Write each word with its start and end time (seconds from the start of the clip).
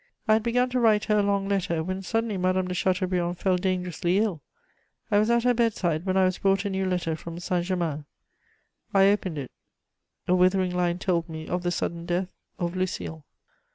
I 0.27 0.33
had 0.33 0.41
begun 0.41 0.67
to 0.71 0.79
write 0.79 1.03
her 1.03 1.19
a 1.19 1.21
long 1.21 1.47
letter, 1.47 1.83
when 1.83 2.01
suddenly 2.01 2.35
Madame 2.35 2.67
de 2.67 2.73
Chateaubriand 2.73 3.37
fell 3.37 3.55
dangerously 3.55 4.17
ill: 4.17 4.41
I 5.11 5.19
was 5.19 5.29
at 5.29 5.43
her 5.43 5.53
bedside 5.53 6.07
when 6.07 6.17
I 6.17 6.25
was 6.25 6.39
brought 6.39 6.65
a 6.65 6.71
new 6.71 6.87
letter 6.87 7.15
from 7.15 7.37
Saint 7.39 7.67
Germain; 7.67 8.05
I 8.95 9.09
opened 9.09 9.37
it: 9.37 9.51
a 10.27 10.33
withering 10.33 10.73
line 10.75 10.97
told 10.97 11.29
me 11.29 11.47
of 11.47 11.61
the 11.61 11.69
sudden 11.69 12.07
death 12.07 12.33
of 12.57 12.75
Lucile. 12.75 13.25